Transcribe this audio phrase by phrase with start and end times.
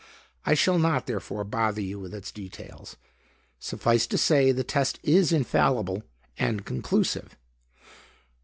[0.47, 2.95] I shall not, therefore, bother you with its details.
[3.59, 6.01] Suffice to say, the test is infallible
[6.39, 7.37] and conclusive."